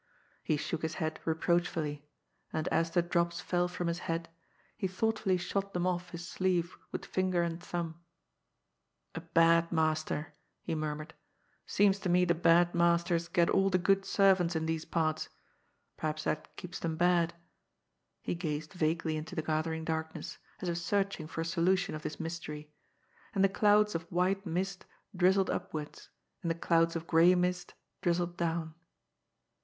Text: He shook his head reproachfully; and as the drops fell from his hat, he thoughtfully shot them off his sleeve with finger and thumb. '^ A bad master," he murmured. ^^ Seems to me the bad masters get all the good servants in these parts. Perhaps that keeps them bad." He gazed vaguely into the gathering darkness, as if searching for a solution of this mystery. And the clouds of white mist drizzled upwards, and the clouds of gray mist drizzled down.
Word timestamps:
He 0.43 0.57
shook 0.57 0.81
his 0.81 0.95
head 0.95 1.19
reproachfully; 1.25 2.07
and 2.51 2.67
as 2.69 2.89
the 2.89 3.03
drops 3.03 3.39
fell 3.39 3.67
from 3.67 3.85
his 3.85 3.99
hat, 4.09 4.29
he 4.75 4.87
thoughtfully 4.87 5.37
shot 5.37 5.75
them 5.75 5.85
off 5.85 6.09
his 6.09 6.27
sleeve 6.27 6.75
with 6.91 7.05
finger 7.05 7.43
and 7.43 7.61
thumb. 7.61 7.93
'^ 7.93 7.97
A 9.13 9.21
bad 9.21 9.71
master," 9.71 10.33
he 10.63 10.73
murmured. 10.73 11.13
^^ 11.67 11.69
Seems 11.69 11.99
to 11.99 12.09
me 12.09 12.25
the 12.25 12.33
bad 12.33 12.73
masters 12.73 13.27
get 13.27 13.47
all 13.51 13.69
the 13.69 13.77
good 13.77 14.03
servants 14.03 14.55
in 14.55 14.65
these 14.65 14.85
parts. 14.85 15.29
Perhaps 15.97 16.23
that 16.23 16.55
keeps 16.57 16.79
them 16.79 16.95
bad." 16.97 17.35
He 18.23 18.33
gazed 18.33 18.73
vaguely 18.73 19.17
into 19.17 19.35
the 19.35 19.43
gathering 19.43 19.85
darkness, 19.85 20.39
as 20.61 20.67
if 20.69 20.79
searching 20.79 21.27
for 21.27 21.41
a 21.41 21.45
solution 21.45 21.93
of 21.93 22.01
this 22.01 22.19
mystery. 22.19 22.73
And 23.35 23.43
the 23.43 23.49
clouds 23.49 23.93
of 23.93 24.11
white 24.11 24.47
mist 24.47 24.83
drizzled 25.15 25.51
upwards, 25.51 26.09
and 26.41 26.49
the 26.49 26.55
clouds 26.55 26.95
of 26.95 27.05
gray 27.05 27.35
mist 27.35 27.75
drizzled 28.01 28.35
down. 28.35 28.73